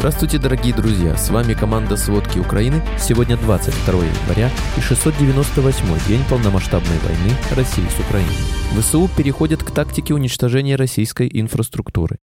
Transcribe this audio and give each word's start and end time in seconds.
Здравствуйте, 0.00 0.38
дорогие 0.38 0.74
друзья! 0.74 1.14
С 1.14 1.28
вами 1.28 1.52
команда 1.52 1.94
«Сводки 1.94 2.38
Украины». 2.38 2.80
Сегодня 2.98 3.36
22 3.36 3.94
января 4.02 4.50
и 4.78 4.80
698 4.80 6.08
день 6.08 6.22
полномасштабной 6.30 6.96
войны 7.00 7.36
России 7.54 7.84
с 7.86 8.00
Украиной. 8.00 8.32
ВСУ 8.78 9.10
переходят 9.14 9.62
к 9.62 9.70
тактике 9.70 10.14
уничтожения 10.14 10.76
российской 10.76 11.28
инфраструктуры. 11.30 12.16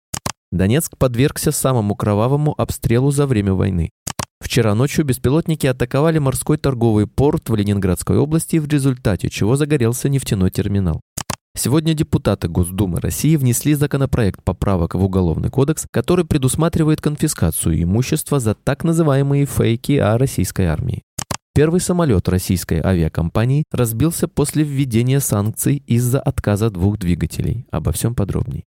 Донецк 0.51 0.97
подвергся 0.97 1.51
самому 1.51 1.93
кровавому 1.93 2.59
обстрелу 2.59 3.11
за 3.11 3.27
время 3.27 3.53
войны. 3.53 3.91
Вчера 4.39 4.73
ночью 4.73 5.05
беспилотники 5.05 5.67
атаковали 5.67 6.17
морской 6.17 6.57
торговый 6.57 7.05
порт 7.05 7.47
в 7.47 7.55
Ленинградской 7.55 8.17
области, 8.17 8.57
в 8.57 8.67
результате 8.67 9.29
чего 9.29 9.55
загорелся 9.55 10.09
нефтяной 10.09 10.49
терминал. 10.49 11.01
Сегодня 11.57 11.95
депутаты 11.95 12.47
Госдумы 12.47 12.99
России 12.99 13.35
внесли 13.35 13.73
законопроект 13.73 14.43
поправок 14.43 14.93
в 14.93 15.03
Уголовный 15.03 15.49
кодекс, 15.49 15.87
который 15.89 16.23
предусматривает 16.23 17.01
конфискацию 17.01 17.81
имущества 17.81 18.39
за 18.39 18.53
так 18.53 18.83
называемые 18.83 19.47
фейки 19.47 19.93
о 19.93 20.19
российской 20.19 20.67
армии. 20.67 21.01
Первый 21.55 21.81
самолет 21.81 22.29
российской 22.29 22.79
авиакомпании 22.79 23.63
разбился 23.71 24.27
после 24.27 24.63
введения 24.63 25.19
санкций 25.19 25.81
из-за 25.87 26.19
отказа 26.19 26.69
двух 26.69 26.99
двигателей. 26.99 27.65
Обо 27.71 27.91
всем 27.91 28.13
подробней. 28.13 28.63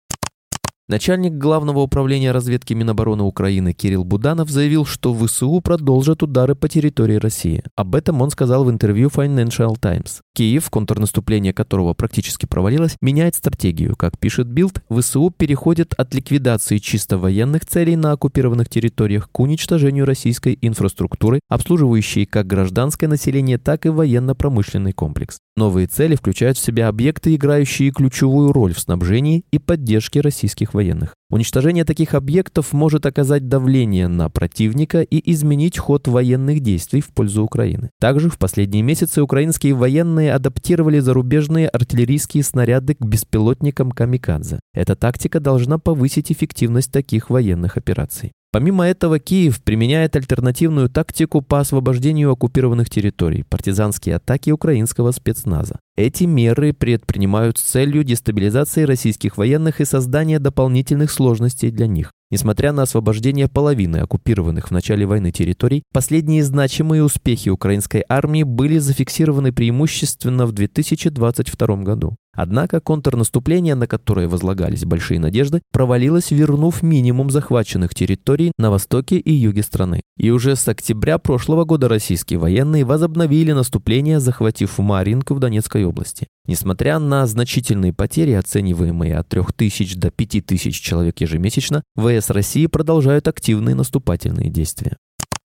Начальник 0.89 1.33
Главного 1.33 1.81
управления 1.81 2.31
разведки 2.31 2.73
Минобороны 2.73 3.21
Украины 3.21 3.73
Кирилл 3.73 4.03
Буданов 4.03 4.49
заявил, 4.49 4.85
что 4.85 5.13
ВСУ 5.13 5.61
продолжат 5.61 6.23
удары 6.23 6.55
по 6.55 6.67
территории 6.67 7.17
России. 7.17 7.63
Об 7.75 7.93
этом 7.93 8.23
он 8.23 8.31
сказал 8.31 8.65
в 8.65 8.71
интервью 8.71 9.09
Financial 9.09 9.77
Times. 9.79 10.21
Киев, 10.33 10.67
контрнаступление 10.71 11.53
которого 11.53 11.93
практически 11.93 12.47
провалилось, 12.47 12.95
меняет 13.03 13.35
стратегию. 13.35 13.95
Как 13.95 14.17
пишет 14.17 14.47
Билд, 14.47 14.81
ВСУ 14.89 15.29
переходит 15.29 15.93
от 15.95 16.15
ликвидации 16.15 16.79
чисто 16.79 17.19
военных 17.19 17.67
целей 17.67 17.95
на 17.95 18.13
оккупированных 18.13 18.67
территориях 18.67 19.29
к 19.31 19.39
уничтожению 19.39 20.05
российской 20.05 20.57
инфраструктуры, 20.59 21.39
обслуживающей 21.49 22.25
как 22.25 22.47
гражданское 22.47 23.07
население, 23.07 23.59
так 23.59 23.85
и 23.85 23.89
военно-промышленный 23.89 24.93
комплекс. 24.93 25.37
Новые 25.59 25.87
цели 25.87 26.15
включают 26.15 26.57
в 26.57 26.61
себя 26.63 26.87
объекты, 26.87 27.35
играющие 27.35 27.91
ключевую 27.91 28.53
роль 28.53 28.73
в 28.73 28.79
снабжении 28.79 29.43
и 29.51 29.59
поддержке 29.59 30.21
российских 30.21 30.73
военных. 30.73 31.15
Уничтожение 31.29 31.83
таких 31.83 32.13
объектов 32.13 32.71
может 32.71 33.05
оказать 33.05 33.49
давление 33.49 34.07
на 34.07 34.29
противника 34.29 35.01
и 35.01 35.33
изменить 35.33 35.77
ход 35.77 36.07
военных 36.07 36.61
действий 36.61 37.01
в 37.01 37.09
пользу 37.09 37.43
Украины. 37.43 37.89
Также 37.99 38.29
в 38.29 38.37
последние 38.37 38.83
месяцы 38.83 39.21
украинские 39.21 39.73
военные 39.73 40.33
адаптировали 40.33 40.99
зарубежные 40.99 41.67
артиллерийские 41.67 42.43
снаряды 42.43 42.95
к 42.95 43.03
беспилотникам 43.03 43.91
«Камикадзе». 43.91 44.61
Эта 44.73 44.95
тактика 44.95 45.41
должна 45.41 45.77
повысить 45.77 46.31
эффективность 46.31 46.93
таких 46.93 47.29
военных 47.29 47.75
операций. 47.75 48.31
Помимо 48.51 48.87
этого, 48.87 49.19
Киев 49.19 49.61
применяет 49.61 50.15
альтернативную 50.15 50.89
тактику 50.89 51.43
по 51.43 51.59
освобождению 51.59 52.31
оккупированных 52.31 52.89
территорий– 52.89 53.43
партизанские 53.49 54.15
атаки 54.15 54.49
украинского 54.49 55.11
спецназа. 55.11 55.77
Эти 55.95 56.23
меры 56.23 56.73
предпринимают 56.73 57.59
с 57.59 57.61
целью 57.61 58.03
дестабилизации 58.03 58.83
российских 58.83 59.37
военных 59.37 59.81
и 59.81 59.85
создания 59.85 60.39
дополнительных 60.39 61.11
сложностей 61.11 61.69
для 61.69 61.85
них. 61.85 62.11
Несмотря 62.31 62.71
на 62.71 62.83
освобождение 62.83 63.47
половины 63.47 63.97
оккупированных 63.97 64.69
в 64.69 64.71
начале 64.71 65.05
войны 65.05 65.31
территорий, 65.31 65.83
последние 65.93 66.43
значимые 66.43 67.03
успехи 67.03 67.49
украинской 67.49 68.03
армии 68.09 68.43
были 68.43 68.79
зафиксированы 68.79 69.51
преимущественно 69.51 70.47
в 70.47 70.53
2022 70.53 71.75
году. 71.77 72.15
Однако 72.33 72.79
контрнаступление, 72.79 73.75
на 73.75 73.87
которое 73.87 74.27
возлагались 74.27 74.85
большие 74.85 75.19
надежды, 75.19 75.61
провалилось, 75.71 76.31
вернув 76.31 76.83
минимум 76.83 77.31
захваченных 77.31 77.93
территорий 77.93 78.51
на 78.57 78.71
востоке 78.71 79.17
и 79.17 79.33
юге 79.33 79.63
страны. 79.63 80.01
И 80.17 80.29
уже 80.29 80.55
с 80.55 80.67
октября 80.67 81.17
прошлого 81.17 81.65
года 81.65 81.89
российские 81.89 82.39
военные 82.39 82.85
возобновили 82.85 83.51
наступление, 83.51 84.19
захватив 84.19 84.77
Маринку 84.77 85.33
в 85.33 85.39
Донецкой 85.39 85.85
области. 85.85 86.27
Несмотря 86.45 86.99
на 86.99 87.27
значительные 87.27 87.93
потери, 87.93 88.31
оцениваемые 88.31 89.17
от 89.17 89.27
3000 89.27 89.97
до 89.97 90.11
5000 90.11 90.79
человек 90.79 91.21
ежемесячно, 91.21 91.83
ВС 91.95 92.29
России 92.29 92.67
продолжают 92.67 93.27
активные 93.27 93.75
наступательные 93.75 94.49
действия. 94.49 94.97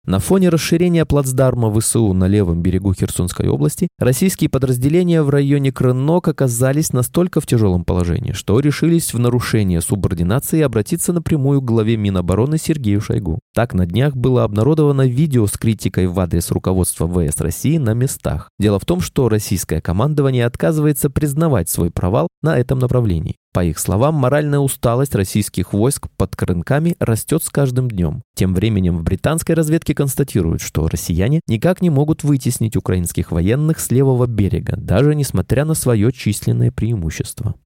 На 0.06 0.18
фоне 0.18 0.48
расширения 0.48 1.04
плацдарма 1.04 1.70
ВСУ 1.78 2.14
на 2.14 2.26
левом 2.26 2.62
берегу 2.62 2.94
Херсонской 2.94 3.48
области, 3.48 3.88
российские 3.98 4.48
подразделения 4.48 5.22
в 5.22 5.28
районе 5.28 5.72
Крынок 5.72 6.26
оказались 6.26 6.94
настолько 6.94 7.42
в 7.42 7.46
тяжелом 7.46 7.84
положении, 7.84 8.32
что 8.32 8.58
решились 8.60 9.12
в 9.12 9.18
нарушение 9.18 9.82
субординации 9.82 10.62
обратиться 10.62 11.12
напрямую 11.12 11.60
к 11.60 11.66
главе 11.66 11.98
Минобороны 11.98 12.56
Сергею 12.56 13.02
Шойгу. 13.02 13.40
Так, 13.54 13.74
на 13.74 13.84
днях 13.84 14.16
было 14.16 14.44
обнародовано 14.44 15.06
видео 15.06 15.46
с 15.46 15.52
критикой 15.52 16.06
в 16.06 16.18
адрес 16.18 16.50
руководства 16.50 17.06
ВС 17.06 17.38
России 17.40 17.76
на 17.76 17.92
местах. 17.92 18.48
Дело 18.58 18.78
в 18.78 18.86
том, 18.86 19.02
что 19.02 19.28
российское 19.28 19.82
командование 19.82 20.46
отказывается 20.46 21.10
признавать 21.10 21.68
свой 21.68 21.90
провал 21.90 22.28
на 22.42 22.56
этом 22.56 22.78
направлении. 22.78 23.36
По 23.52 23.64
их 23.64 23.80
словам, 23.80 24.14
моральная 24.14 24.60
усталость 24.60 25.16
российских 25.16 25.72
войск 25.72 26.06
под 26.16 26.36
Крынками 26.36 26.94
растет 27.00 27.42
с 27.42 27.50
каждым 27.50 27.88
днем. 27.88 28.22
Тем 28.36 28.54
временем 28.54 28.96
в 28.96 29.02
британской 29.02 29.56
разведке 29.56 29.92
констатируют, 29.92 30.60
что 30.62 30.86
россияне 30.86 31.40
никак 31.48 31.82
не 31.82 31.90
могут 31.90 32.22
вытеснить 32.22 32.76
украинских 32.76 33.32
военных 33.32 33.80
с 33.80 33.90
левого 33.90 34.26
берега, 34.26 34.76
даже 34.76 35.16
несмотря 35.16 35.64
на 35.64 35.74
свое 35.74 36.12
численное 36.12 36.70
преимущество. 36.70 37.56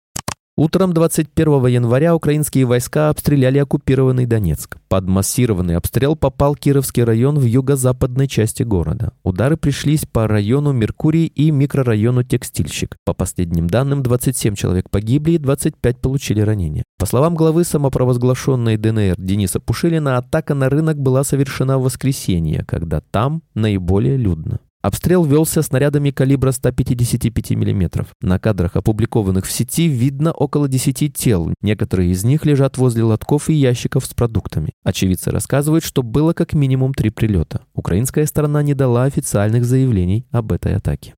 Утром 0.57 0.93
21 0.93 1.67
января 1.67 2.15
украинские 2.15 2.65
войска 2.65 3.09
обстреляли 3.09 3.59
оккупированный 3.59 4.25
Донецк. 4.25 4.77
Под 4.87 5.09
массированный 5.09 5.77
обстрел 5.77 6.15
попал 6.15 6.55
Кировский 6.55 7.03
район 7.03 7.41
в 7.41 7.45
юго-западной 7.45 8.29
части 8.29 8.63
города. 8.63 9.15
Удары 9.25 9.57
пришлись 9.57 10.07
по 10.07 10.29
району 10.29 10.71
Меркурий 10.71 11.27
и 11.27 11.51
микрорайону 11.51 12.23
Текстильщик. 12.23 12.97
По 13.05 13.15
последним 13.15 13.67
данным, 13.67 14.05
27 14.05 14.55
человек 14.55 14.91
погибли 14.91 15.33
и 15.33 15.39
25 15.39 15.99
получили 15.99 16.41
ранения. 16.41 16.85
По 17.01 17.07
словам 17.07 17.35
главы 17.35 17.65
самопровозглашенной 17.65 18.77
ДНР 18.77 19.17
Дениса 19.19 19.59
Пушилина, 19.59 20.19
атака 20.19 20.55
на 20.55 20.71
рынок 20.71 20.99
была 21.01 21.25
совершена 21.25 21.79
в 21.79 21.83
воскресенье, 21.83 22.65
когда 22.65 23.01
там 23.01 23.43
наиболее 23.55 24.17
людно. 24.17 24.61
Обстрел 24.85 25.25
велся 25.25 25.63
снарядами 25.63 26.11
калибра 26.11 26.53
155 26.53 27.53
мм. 27.53 28.07
На 28.21 28.39
кадрах, 28.39 28.77
опубликованных 28.77 29.47
в 29.47 29.51
сети, 29.51 29.89
видно 29.89 30.31
около 30.33 30.69
10 30.69 31.15
тел. 31.15 31.55
Некоторые 31.63 32.11
из 32.11 32.23
них 32.23 32.45
лежат 32.45 32.77
возле 32.77 33.03
лотков 33.03 33.49
и 33.49 33.55
ящиков 33.55 34.05
с 34.05 34.13
продуктами. 34.13 34.75
Очевидцы 34.83 35.31
рассказывают, 35.31 35.85
что 35.85 36.03
было 36.03 36.35
как 36.35 36.53
минимум 36.53 36.93
три 36.93 37.09
прилета. 37.09 37.63
Украинская 37.73 38.27
сторона 38.27 38.63
не 38.63 38.75
дала 38.75 39.05
официальных 39.05 39.65
заявлений 39.65 40.27
об 40.31 40.53
этой 40.53 40.77
атаке. 40.77 41.15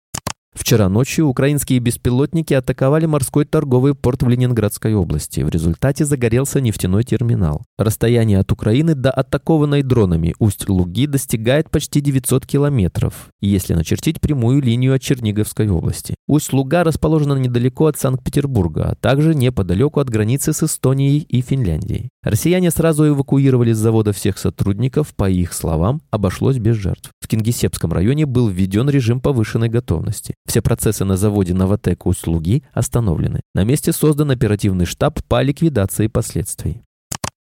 Вчера 0.57 0.89
ночью 0.89 1.27
украинские 1.27 1.81
беспилотники 1.81 2.55
атаковали 2.55 3.05
морской 3.05 3.45
торговый 3.45 3.95
порт 3.95 4.23
в 4.23 4.29
Ленинградской 4.29 4.95
области. 4.95 5.41
В 5.43 5.51
результате 5.51 6.07
загорелся 6.07 6.63
нефтяной 6.63 7.05
терминал. 7.05 7.63
Расстояние 7.79 8.39
от 8.39 8.51
Украины 8.51 8.95
до 8.95 9.11
атакованной 9.11 9.83
дронами 9.83 10.35
Усть-Луги 10.39 11.07
достигает 11.07 11.71
почти 11.71 12.01
900 12.01 12.47
километров, 12.47 13.29
если 13.41 13.75
начертить 13.75 14.21
прямую 14.21 14.63
линию 14.63 14.95
от 14.95 15.03
Черниговской 15.03 15.69
области. 15.69 16.15
Усть-Луга 16.27 16.85
расположена 16.85 17.35
недалеко 17.35 17.87
от 17.87 17.99
Санкт-Петербурга, 17.99 18.91
а 18.91 18.95
также 18.95 19.35
неподалеку 19.35 20.01
от 20.01 20.09
границы 20.09 20.55
с 20.55 20.63
Эстонией 20.63 21.19
и 21.19 21.43
Финляндией. 21.43 22.09
Россияне 22.23 22.71
сразу 22.71 23.07
эвакуировали 23.07 23.73
с 23.73 23.79
завода 23.79 24.13
всех 24.13 24.39
сотрудников, 24.39 25.15
по 25.15 25.29
их 25.31 25.53
словам, 25.53 26.01
обошлось 26.11 26.57
без 26.57 26.77
жертв. 26.77 27.11
В 27.27 27.29
Кингисеппском 27.29 27.93
районе 27.93 28.25
был 28.25 28.47
введен 28.47 28.89
режим 28.89 29.21
повышенной 29.21 29.69
готовности. 29.69 30.37
Все 30.47 30.63
процессы 30.63 31.05
на 31.05 31.17
заводе 31.17 31.55
«Новотек» 31.55 32.07
услуги 32.07 32.63
остановлены. 32.73 33.41
На 33.53 33.65
месте 33.65 33.91
создан 33.91 34.31
оперативный 34.31 34.85
штаб 34.85 35.19
по 35.27 35.43
ликвидации 35.43 36.07
последствий. 36.07 36.83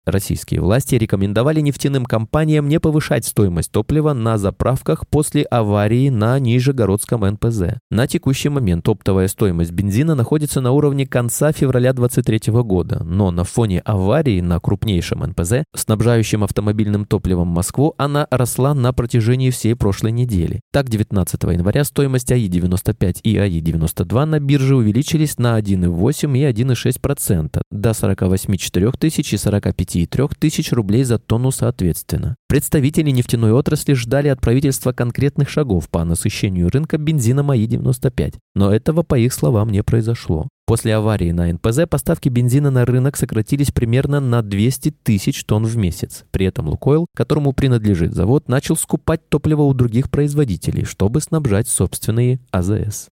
Российские 0.05 0.59
власти 0.59 0.95
рекомендовали 0.95 1.61
нефтяным 1.61 2.03
компаниям 2.03 2.67
не 2.67 2.77
повышать 2.81 3.25
стоимость 3.25 3.71
топлива 3.71 4.11
на 4.11 4.37
заправках 4.37 5.07
после 5.07 5.43
аварии 5.43 6.09
на 6.09 6.37
Нижегородском 6.39 7.21
НПЗ. 7.25 7.79
На 7.89 8.05
текущий 8.05 8.49
момент 8.49 8.89
оптовая 8.89 9.29
стоимость 9.29 9.71
бензина 9.71 10.13
находится 10.13 10.59
на 10.59 10.71
уровне 10.71 11.07
конца 11.07 11.53
февраля 11.53 11.93
2023 11.93 12.51
года, 12.63 13.01
но 13.05 13.31
на 13.31 13.45
фоне 13.45 13.79
аварии 13.79 14.41
на 14.41 14.59
крупнейшем 14.59 15.21
НПЗ, 15.21 15.63
снабжающем 15.73 16.43
автомобильным 16.43 17.05
топливом 17.05 17.47
Москву, 17.47 17.93
она 17.97 18.27
росла 18.29 18.73
на 18.73 18.91
протяжении 18.91 19.51
всей 19.51 19.73
прошлой 19.73 20.11
недели. 20.11 20.59
Так, 20.73 20.89
19 20.89 21.41
января 21.43 21.85
стоимость 21.85 22.29
АИ-95 22.29 23.21
и 23.23 23.37
АИ-92 23.37 24.25
на 24.25 24.39
бирже 24.41 24.75
увеличились 24.75 25.37
на 25.37 25.57
1,8 25.57 26.37
и 26.37 26.41
1,6% 26.41 27.61
до 27.71 27.93
48 27.93 28.91
тысяч 28.99 29.33
и 29.33 29.37
45 29.37 29.92
23 29.93 30.27
тысяч 30.39 30.71
рублей 30.71 31.03
за 31.03 31.19
тонну 31.19 31.51
соответственно. 31.51 32.35
Представители 32.47 33.11
нефтяной 33.11 33.51
отрасли 33.51 33.93
ждали 33.93 34.27
от 34.27 34.41
правительства 34.41 34.91
конкретных 34.91 35.49
шагов 35.49 35.89
по 35.89 36.03
насыщению 36.03 36.69
рынка 36.69 36.97
бензином 36.97 37.51
АИ-95, 37.51 38.35
но 38.55 38.73
этого, 38.73 39.03
по 39.03 39.17
их 39.17 39.33
словам, 39.33 39.69
не 39.69 39.83
произошло. 39.83 40.47
После 40.65 40.95
аварии 40.95 41.31
на 41.31 41.51
НПЗ 41.51 41.81
поставки 41.89 42.29
бензина 42.29 42.71
на 42.71 42.85
рынок 42.85 43.17
сократились 43.17 43.71
примерно 43.71 44.19
на 44.19 44.41
200 44.41 44.93
тысяч 45.03 45.43
тонн 45.43 45.65
в 45.65 45.75
месяц. 45.77 46.23
При 46.31 46.45
этом 46.45 46.69
«Лукойл», 46.69 47.05
которому 47.15 47.53
принадлежит 47.53 48.13
завод, 48.13 48.47
начал 48.47 48.77
скупать 48.77 49.27
топливо 49.29 49.63
у 49.63 49.73
других 49.73 50.09
производителей, 50.09 50.85
чтобы 50.85 51.21
снабжать 51.21 51.67
собственные 51.67 52.39
АЗС. 52.51 53.09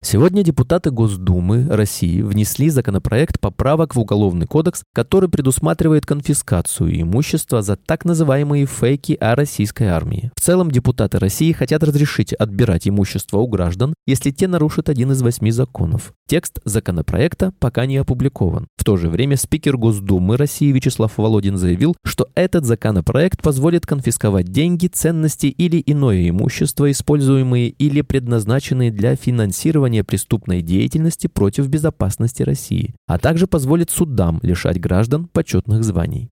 Сегодня 0.00 0.44
депутаты 0.44 0.92
Госдумы 0.92 1.66
России 1.68 2.22
внесли 2.22 2.70
законопроект 2.70 3.40
поправок 3.40 3.96
в 3.96 4.00
Уголовный 4.00 4.46
кодекс, 4.46 4.84
который 4.94 5.28
предусматривает 5.28 6.06
конфискацию 6.06 7.00
имущества 7.00 7.62
за 7.62 7.74
так 7.74 8.04
называемые 8.04 8.66
фейки 8.66 9.16
о 9.20 9.34
российской 9.34 9.88
армии. 9.88 10.30
В 10.36 10.40
целом 10.40 10.70
депутаты 10.70 11.18
России 11.18 11.50
хотят 11.50 11.82
разрешить 11.82 12.32
отбирать 12.32 12.86
имущество 12.86 13.38
у 13.38 13.48
граждан, 13.48 13.92
если 14.06 14.30
те 14.30 14.46
нарушат 14.46 14.88
один 14.88 15.10
из 15.10 15.20
восьми 15.20 15.50
законов. 15.50 16.12
Текст 16.28 16.60
законопроекта 16.64 17.52
пока 17.58 17.86
не 17.86 17.96
опубликован. 17.96 18.68
В 18.76 18.84
то 18.84 18.96
же 18.96 19.10
время 19.10 19.36
спикер 19.36 19.76
Госдумы 19.76 20.36
России 20.36 20.70
Вячеслав 20.70 21.18
Володин 21.18 21.56
заявил, 21.56 21.96
что 22.04 22.28
этот 22.36 22.64
законопроект 22.64 23.42
позволит 23.42 23.84
конфисковать 23.84 24.46
деньги, 24.46 24.86
ценности 24.86 25.46
или 25.46 25.82
иное 25.84 26.28
имущество, 26.28 26.88
используемые 26.88 27.70
или 27.70 28.02
предназначенные 28.02 28.92
для 28.92 29.16
финансирования 29.16 29.87
финансирования 29.88 30.04
преступной 30.04 30.62
деятельности 30.62 31.26
против 31.26 31.68
безопасности 31.68 32.42
России, 32.42 32.94
а 33.06 33.18
также 33.18 33.46
позволит 33.46 33.90
судам 33.90 34.38
лишать 34.42 34.80
граждан 34.80 35.26
почетных 35.28 35.82
званий. 35.84 36.30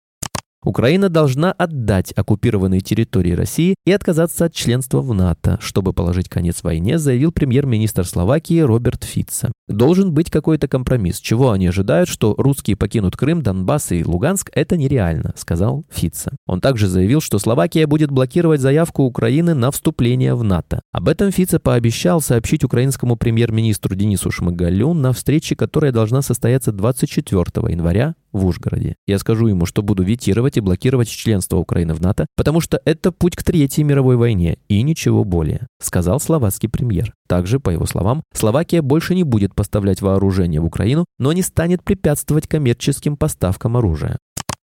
Украина 0.65 1.09
должна 1.09 1.53
отдать 1.53 2.13
оккупированные 2.17 2.81
территории 2.81 3.33
России 3.33 3.77
и 3.85 3.93
отказаться 3.93 4.47
от 4.47 4.55
членства 4.55 5.01
в 5.01 5.15
НАТО, 5.15 5.59
чтобы 5.61 5.93
положить 5.93 6.29
конец 6.29 6.63
войне, 6.63 6.99
заявил 6.99 7.31
премьер-министр 7.33 8.05
Словакии 8.05 8.61
Роберт 8.61 9.05
Фитца. 9.05 9.53
Должен 9.69 10.13
быть 10.13 10.31
какой-то 10.31 10.69
компромисс. 10.69 11.21
Чего 11.21 11.51
они 11.51 11.67
ожидают, 11.67 12.09
что 12.09 12.35
русские 12.39 12.77
покинут 12.77 13.17
Крым, 13.17 13.43
Донбасс 13.43 13.93
и 13.93 14.05
Луганск, 14.05 14.51
это 14.55 14.77
нереально, 14.77 15.35
сказал 15.37 15.85
Фитца. 15.91 16.33
Он 16.47 16.61
также 16.61 16.89
заявил, 16.89 17.21
что 17.21 17.39
Словакия 17.39 17.87
будет 17.87 18.11
блокировать 18.11 18.61
заявку 18.61 19.05
Украины 19.05 19.55
на 19.55 19.71
вступление 19.71 20.35
в 20.35 20.43
НАТО. 20.43 20.83
Об 20.93 21.09
этом 21.09 21.31
Фитца 21.31 21.59
пообещал 21.61 22.21
сообщить 22.21 22.65
украинскому 22.65 23.17
премьер-министру 23.17 23.95
Денису 23.95 24.31
Шмыгалю 24.31 24.95
на 24.95 25.13
встрече, 25.13 25.57
которая 25.57 25.93
должна 25.93 26.23
состояться 26.23 26.73
24 26.73 27.73
января 27.73 28.15
в 28.37 28.47
Ужгороде. 28.47 28.97
Я 29.07 29.19
скажу 29.19 29.49
ему, 29.49 29.67
что 29.67 29.83
буду 29.83 30.03
ветировать 30.03 30.57
и 30.57 30.61
блокировать 30.61 31.09
членство 31.09 31.57
Украины 31.57 31.95
в 31.95 32.01
НАТО, 32.01 32.27
потому 32.37 32.61
что 32.61 32.81
это 32.85 33.13
путь 33.13 33.37
к 33.37 33.43
Третьей 33.43 33.85
мировой 33.85 34.17
войне 34.17 34.59
и 34.69 34.83
ничего 34.83 35.25
более, 35.25 35.67
сказал 35.81 36.21
словацкий 36.21 36.69
премьер. 36.69 37.13
Также, 37.29 37.59
по 37.59 37.71
его 37.71 37.87
словам, 37.87 38.23
Словакия 38.33 38.83
больше 38.83 39.15
не 39.15 39.25
будет 39.25 39.55
поставлять 39.55 40.03
вооружение 40.03 40.61
в 40.61 40.67
Украину, 40.67 41.07
но 41.19 41.33
не 41.33 41.43
станет 41.43 41.83
препятствовать 41.83 42.47
коммерческим 42.47 43.17
поставкам 43.17 43.77
оружия. 43.77 44.19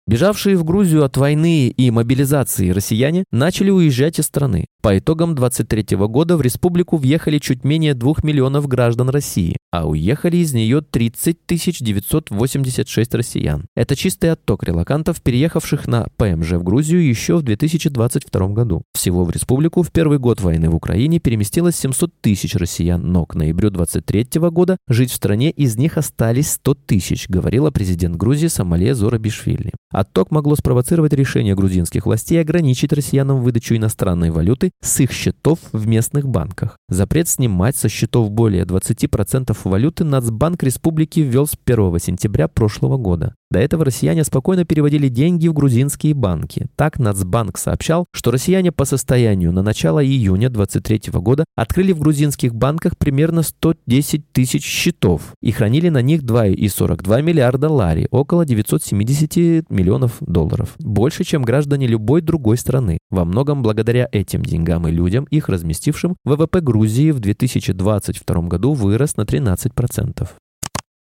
Бежавшие 0.07 0.57
в 0.57 0.63
Грузию 0.63 1.04
от 1.04 1.18
войны 1.18 1.68
и 1.68 1.92
мобилизации 1.92 2.71
россияне 2.71 3.25
начали 3.31 3.69
уезжать 3.69 4.18
из 4.18 4.25
страны. 4.25 4.66
По 4.81 4.98
итогам 4.98 5.36
23 5.36 5.98
года 6.08 6.38
в 6.38 6.42
республику 6.42 6.96
въехали 6.96 7.38
чуть 7.38 7.66
менее 7.66 7.94
2 7.94 8.14
миллионов 8.24 8.66
граждан 8.70 9.10
России, 9.10 9.58
а 9.72 9.86
уехали 9.86 10.38
из 10.38 10.54
нее 10.54 10.80
30 10.81 11.38
986 11.81 13.14
россиян. 13.14 13.66
Это 13.76 13.98
чистый 13.98 14.31
отток 14.31 14.64
релакантов, 14.64 15.22
переехавших 15.22 15.86
на 15.90 16.08
ПМЖ 16.16 16.54
в 16.54 16.64
Грузию 16.64 17.06
еще 17.06 17.36
в 17.36 17.42
2022 17.42 18.48
году. 18.48 18.84
Всего 18.94 19.26
в 19.26 19.31
республику 19.31 19.84
в 19.84 19.92
первый 19.92 20.18
год 20.18 20.40
войны 20.40 20.70
в 20.70 20.76
Украине 20.76 21.20
переместилось 21.20 21.76
700 21.76 22.14
тысяч 22.22 22.56
россиян, 22.56 23.02
но 23.02 23.26
к 23.26 23.36
ноябрю 23.36 23.72
23 23.72 24.28
года 24.50 24.78
жить 24.88 25.12
в 25.12 25.16
стране 25.16 25.52
из 25.52 25.76
них 25.76 25.98
остались 25.98 26.52
100 26.52 26.74
тысяч, 26.86 27.28
говорила 27.28 27.70
президент 27.70 28.16
Грузии 28.16 28.48
Самале 28.48 28.96
Зорабишвили. 28.96 29.74
Отток 29.92 30.31
могло 30.31 30.56
спровоцировать 30.56 31.12
решение 31.12 31.54
грузинских 31.54 32.06
властей 32.06 32.40
ограничить 32.40 32.94
россиянам 32.94 33.42
выдачу 33.42 33.76
иностранной 33.76 34.31
валюты 34.31 34.69
с 34.81 35.00
их 35.00 35.12
счетов 35.12 35.60
в 35.71 35.88
местных 35.88 36.27
банках. 36.27 36.77
Запрет 36.89 37.27
снимать 37.27 37.75
со 37.75 37.89
счетов 37.89 38.31
более 38.31 38.66
20% 38.66 39.57
валюты 39.63 40.04
Нацбанк 40.04 40.63
Республики 40.63 41.19
ввел 41.19 41.48
с 41.48 41.57
1 41.66 42.00
сентября 42.00 42.48
прошлого 42.48 42.98
года. 42.98 43.36
До 43.51 43.57
этого 43.57 43.84
россияне 43.84 44.24
спокойно 44.24 44.63
переводили 44.63 45.07
деньги 45.07 45.48
в 45.48 45.54
грузинские 45.54 46.13
банки. 46.13 46.68
Так 46.75 47.00
Нацбанк 47.00 47.57
сообщал, 47.57 48.06
что 48.13 48.30
россияне 48.30 48.72
по 48.72 48.86
состоянию 48.86 49.51
на 49.51 49.63
начало 49.63 50.06
июня 50.06 50.50
2023 50.50 51.19
года 51.19 51.46
открыли 51.56 51.92
в 51.92 52.00
грузинских 52.00 52.54
банках 52.54 52.96
примерно 52.96 53.42
110 53.42 54.31
тысяч 54.31 54.63
счетов 54.63 55.34
и 55.42 55.51
хранили 55.51 55.90
на 55.90 56.04
них 56.04 56.22
2,42 56.22 57.24
миллиарда 57.24 57.69
лари, 57.69 58.07
около 58.12 58.46
970 58.46 59.69
миллионов 59.72 60.18
долларов. 60.19 60.75
Больше, 60.78 61.24
чем 61.24 61.42
граждане 61.42 61.88
любой 61.88 62.22
другой 62.22 62.57
страны. 62.57 63.00
Во 63.10 63.25
многом 63.25 63.63
благодаря 63.63 64.07
этим 64.12 64.44
деньгам 64.44 64.88
и 64.88 64.92
людям, 64.92 65.25
их 65.31 65.50
разместившим, 65.50 66.18
ВВП 66.24 66.62
Грузии 66.62 67.10
в 67.10 67.19
2022 67.19 68.42
году 68.44 68.74
вырос 68.74 69.18
на 69.18 69.24
13%. 69.24 70.30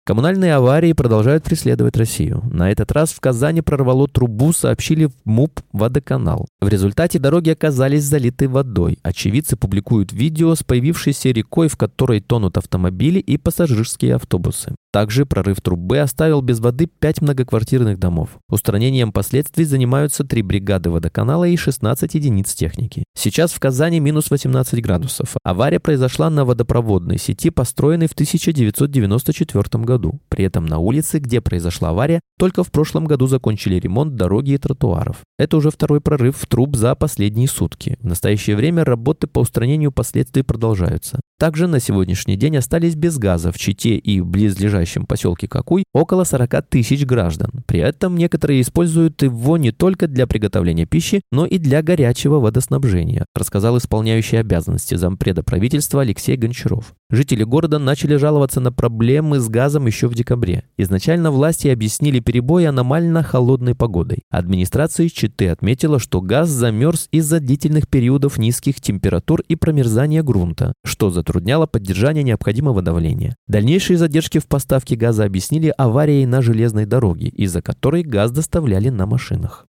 Коммунальные 0.06 0.54
аварии 0.54 0.92
продолжают 0.92 1.42
преследовать 1.42 1.96
Россию. 1.96 2.40
На 2.52 2.70
этот 2.70 2.92
раз 2.92 3.10
в 3.10 3.18
Казани 3.18 3.60
прорвало 3.60 4.06
трубу, 4.06 4.52
сообщили 4.52 5.06
в 5.06 5.12
МУП 5.24 5.58
«Водоканал». 5.72 6.46
В 6.60 6.68
результате 6.68 7.18
дороги 7.18 7.50
оказались 7.50 8.04
залиты 8.04 8.48
водой. 8.48 9.00
Очевидцы 9.02 9.56
публикуют 9.56 10.12
видео 10.12 10.54
с 10.54 10.62
появившейся 10.62 11.30
рекой, 11.30 11.66
в 11.66 11.76
которой 11.76 12.20
тонут 12.20 12.56
автомобили 12.56 13.18
и 13.18 13.36
пассажирские 13.36 14.14
автобусы. 14.14 14.76
Также 14.96 15.26
прорыв 15.26 15.60
трубы 15.60 15.98
оставил 15.98 16.40
без 16.40 16.58
воды 16.58 16.86
5 16.86 17.20
многоквартирных 17.20 17.98
домов. 17.98 18.38
Устранением 18.48 19.12
последствий 19.12 19.66
занимаются 19.66 20.24
3 20.24 20.40
бригады 20.40 20.88
водоканала 20.88 21.44
и 21.44 21.54
16 21.54 22.14
единиц 22.14 22.54
техники. 22.54 23.04
Сейчас 23.14 23.52
в 23.52 23.60
Казани 23.60 24.00
минус 24.00 24.30
18 24.30 24.82
градусов. 24.82 25.36
Авария 25.44 25.80
произошла 25.80 26.30
на 26.30 26.46
водопроводной 26.46 27.18
сети, 27.18 27.50
построенной 27.50 28.06
в 28.06 28.12
1994 28.12 29.84
году. 29.84 30.18
При 30.30 30.46
этом 30.46 30.64
на 30.64 30.78
улице, 30.78 31.18
где 31.18 31.42
произошла 31.42 31.90
авария, 31.90 32.20
только 32.38 32.64
в 32.64 32.70
прошлом 32.70 33.04
году 33.04 33.26
закончили 33.26 33.74
ремонт 33.74 34.16
дороги 34.16 34.52
и 34.52 34.58
тротуаров. 34.58 35.18
Это 35.38 35.58
уже 35.58 35.70
второй 35.70 36.00
прорыв 36.00 36.38
в 36.38 36.46
труб 36.46 36.74
за 36.74 36.94
последние 36.94 37.48
сутки. 37.48 37.98
В 38.00 38.06
настоящее 38.06 38.56
время 38.56 38.82
работы 38.82 39.26
по 39.26 39.40
устранению 39.40 39.92
последствий 39.92 40.42
продолжаются. 40.42 41.20
Также 41.38 41.66
на 41.66 41.80
сегодняшний 41.80 42.36
день 42.36 42.56
остались 42.56 42.94
без 42.94 43.18
газа 43.18 43.52
в 43.52 43.58
Чите 43.58 43.96
и 43.96 44.22
близлежащем 44.22 45.04
поселке 45.04 45.46
Какуй 45.46 45.84
около 45.92 46.24
40 46.24 46.66
тысяч 46.66 47.04
граждан. 47.04 47.62
При 47.66 47.80
этом 47.80 48.16
некоторые 48.16 48.62
используют 48.62 49.20
его 49.20 49.58
не 49.58 49.70
только 49.70 50.06
для 50.06 50.26
приготовления 50.26 50.86
пищи, 50.86 51.20
но 51.30 51.44
и 51.44 51.58
для 51.58 51.82
горячего 51.82 52.40
водоснабжения, 52.40 53.26
рассказал 53.34 53.76
исполняющий 53.76 54.38
обязанности 54.38 54.94
зампреда 54.94 55.42
правительства 55.42 56.00
Алексей 56.00 56.36
Гончаров. 56.36 56.94
Жители 57.08 57.44
города 57.44 57.78
начали 57.78 58.16
жаловаться 58.16 58.58
на 58.58 58.72
проблемы 58.72 59.38
с 59.38 59.48
газом 59.48 59.86
еще 59.86 60.08
в 60.08 60.14
декабре. 60.14 60.64
Изначально 60.76 61.30
власти 61.30 61.68
объяснили 61.68 62.18
перебои 62.18 62.64
аномально 62.64 63.22
холодной 63.22 63.76
погодой. 63.76 64.24
Администрация 64.28 65.08
Читы 65.08 65.48
отметила, 65.48 66.00
что 66.00 66.20
газ 66.20 66.48
замерз 66.48 67.06
из-за 67.12 67.38
длительных 67.38 67.86
периодов 67.88 68.38
низких 68.38 68.80
температур 68.80 69.42
и 69.46 69.54
промерзания 69.54 70.24
грунта, 70.24 70.72
что 70.84 71.10
затрудняло 71.10 71.66
поддержание 71.66 72.24
необходимого 72.24 72.82
давления. 72.82 73.36
Дальнейшие 73.46 73.98
задержки 73.98 74.38
в 74.38 74.48
поставке 74.48 74.96
газа 74.96 75.24
объяснили 75.24 75.72
аварией 75.78 76.26
на 76.26 76.42
железной 76.42 76.86
дороге, 76.86 77.28
из-за 77.28 77.62
которой 77.62 78.02
газ 78.02 78.32
доставляли 78.32 78.88
на 78.88 79.06
машинах. 79.06 79.66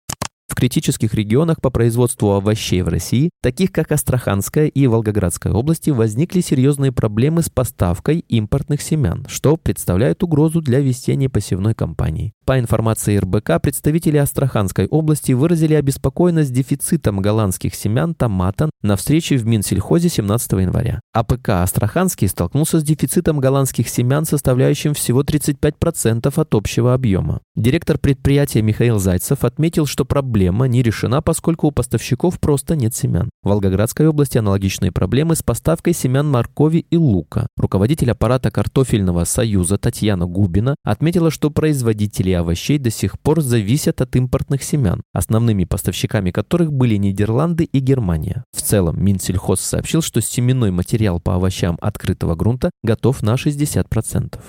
В 0.52 0.56
критических 0.56 1.14
регионах 1.14 1.62
по 1.62 1.70
производству 1.70 2.32
овощей 2.32 2.82
в 2.82 2.90
России, 2.90 3.30
таких 3.42 3.72
как 3.72 3.94
Астраханская 3.94 4.68
и 4.68 4.86
Волгоградская 4.86 5.54
области, 5.54 5.92
возникли 5.92 6.42
серьезные 6.42 6.92
проблемы 6.92 7.42
с 7.42 7.50
поставкой 7.50 8.26
импортных 8.28 8.82
семян, 8.82 9.26
что 9.30 9.56
представляет 9.56 10.24
угрозу 10.24 10.60
для 10.60 10.82
весенней 10.82 11.30
посевной 11.30 11.74
кампании. 11.74 12.34
По 12.46 12.60
информации 12.60 13.16
РБК, 13.16 13.62
представители 13.64 14.18
Астраханской 14.18 14.88
области 14.88 15.32
выразили 15.32 15.74
обеспокоенность 15.74 16.52
дефицитом 16.52 17.22
голландских 17.22 17.74
семян 17.74 18.14
томата 18.14 18.70
на 18.82 18.98
встрече 18.98 19.38
в 19.38 19.46
Минсельхозе 19.46 20.10
17 20.10 20.52
января. 20.54 21.00
АПК 21.14 21.62
Астраханский 21.62 22.28
столкнулся 22.28 22.82
с 22.82 22.84
дефицитом 22.84 23.40
голландских 23.40 23.88
семян, 23.88 24.26
составляющим 24.26 24.96
всего 24.96 25.24
35% 25.24 26.34
от 26.36 26.56
общего 26.56 26.94
объема. 26.94 27.40
Директор 27.56 27.98
предприятия 27.98 28.62
Михаил 28.62 29.00
Зайцев 29.00 29.46
отметил, 29.46 29.86
что 29.86 30.04
проблема 30.04 30.41
не 30.50 30.82
решена, 30.82 31.22
поскольку 31.22 31.68
у 31.68 31.72
поставщиков 31.72 32.40
просто 32.40 32.76
нет 32.76 32.96
семян. 32.96 33.30
В 33.44 33.50
Волгоградской 33.50 34.08
области 34.08 34.38
аналогичные 34.38 34.92
проблемы 34.92 35.36
с 35.36 35.44
поставкой 35.44 35.94
семян 35.94 36.30
моркови 36.30 36.86
и 36.90 36.98
лука. 36.98 37.48
Руководитель 37.58 38.12
аппарата 38.12 38.52
картофельного 38.52 39.24
союза 39.26 39.78
Татьяна 39.78 40.26
Губина 40.26 40.76
отметила, 40.84 41.32
что 41.32 41.52
производители 41.52 42.32
овощей 42.32 42.78
до 42.78 42.92
сих 42.92 43.20
пор 43.20 43.42
зависят 43.42 44.02
от 44.02 44.16
импортных 44.16 44.64
семян, 44.64 45.02
основными 45.14 45.66
поставщиками 45.66 46.32
которых 46.32 46.72
были 46.72 46.96
Нидерланды 46.96 47.66
и 47.66 47.80
Германия. 47.80 48.44
В 48.56 48.62
целом, 48.62 49.04
Минсельхоз 49.04 49.60
сообщил, 49.60 50.02
что 50.02 50.22
семенной 50.22 50.72
материал 50.72 51.20
по 51.20 51.36
овощам 51.36 51.78
открытого 51.82 52.36
грунта 52.36 52.72
готов 52.84 53.22
на 53.22 53.36
60%. 53.36 54.40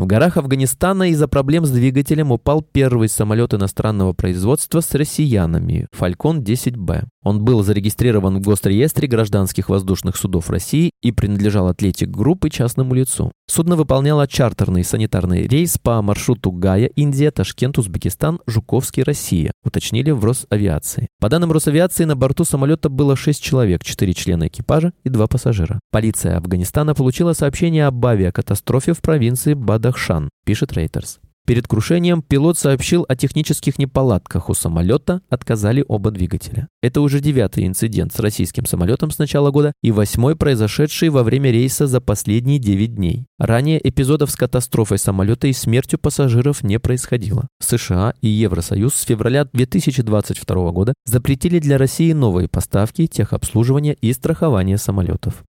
В 0.00 0.06
горах 0.06 0.38
Афганистана 0.38 1.10
из-за 1.10 1.28
проблем 1.28 1.66
с 1.66 1.70
двигателем 1.70 2.32
упал 2.32 2.62
первый 2.62 3.06
самолет 3.10 3.52
иностранного 3.52 4.14
производства 4.14 4.80
с 4.80 4.94
россиянами 4.94 5.88
«Falcon 5.92 6.40
10Б». 6.40 7.04
Он 7.22 7.44
был 7.44 7.62
зарегистрирован 7.62 8.38
в 8.38 8.40
Госреестре 8.40 9.06
гражданских 9.06 9.68
воздушных 9.68 10.16
судов 10.16 10.48
России 10.48 10.90
и 11.02 11.12
принадлежал 11.12 11.68
Athletic 11.68 12.08
Group 12.08 12.46
и 12.46 12.50
частному 12.50 12.94
лицу. 12.94 13.30
Судно 13.46 13.76
выполняло 13.76 14.26
чартерный 14.26 14.84
санитарный 14.84 15.46
рейс 15.46 15.76
по 15.76 16.00
маршруту 16.00 16.50
Гая, 16.50 16.86
Индия, 16.86 17.30
Ташкент, 17.30 17.78
Узбекистан, 17.78 18.40
Жуковский, 18.46 19.02
Россия, 19.02 19.52
уточнили 19.64 20.10
в 20.12 20.24
Росавиации. 20.24 21.08
По 21.20 21.28
данным 21.28 21.52
Росавиации, 21.52 22.04
на 22.04 22.16
борту 22.16 22.44
самолета 22.44 22.88
было 22.88 23.16
6 23.16 23.42
человек, 23.42 23.84
4 23.84 24.14
члена 24.14 24.48
экипажа 24.48 24.92
и 25.04 25.10
2 25.10 25.26
пассажира. 25.26 25.78
Полиция 25.90 26.38
Афганистана 26.38 26.94
получила 26.94 27.34
сообщение 27.34 27.86
об 27.86 28.04
авиакатастрофе 28.06 28.94
в 28.94 29.02
провинции 29.02 29.54
Бадахшан, 29.54 30.30
пишет 30.46 30.72
Рейтерс. 30.72 31.20
Перед 31.50 31.66
крушением 31.66 32.22
пилот 32.22 32.56
сообщил 32.58 33.04
о 33.08 33.16
технических 33.16 33.76
неполадках 33.76 34.48
у 34.50 34.54
самолета, 34.54 35.20
отказали 35.28 35.84
оба 35.88 36.12
двигателя. 36.12 36.68
Это 36.80 37.00
уже 37.00 37.18
девятый 37.18 37.66
инцидент 37.66 38.14
с 38.14 38.20
российским 38.20 38.66
самолетом 38.66 39.10
с 39.10 39.18
начала 39.18 39.50
года 39.50 39.72
и 39.82 39.90
восьмой, 39.90 40.36
произошедший 40.36 41.08
во 41.08 41.24
время 41.24 41.50
рейса 41.50 41.88
за 41.88 42.00
последние 42.00 42.60
9 42.60 42.94
дней. 42.94 43.26
Ранее 43.40 43.80
эпизодов 43.82 44.30
с 44.30 44.36
катастрофой 44.36 44.98
самолета 44.98 45.48
и 45.48 45.52
смертью 45.52 45.98
пассажиров 45.98 46.62
не 46.62 46.78
происходило. 46.78 47.48
США 47.58 48.14
и 48.20 48.28
Евросоюз 48.28 48.94
с 48.94 49.02
февраля 49.02 49.44
2022 49.52 50.70
года 50.70 50.94
запретили 51.04 51.58
для 51.58 51.78
России 51.78 52.12
новые 52.12 52.46
поставки, 52.46 53.08
техобслуживания 53.08 53.94
и 54.00 54.12
страхования 54.12 54.78
самолетов. 54.78 55.42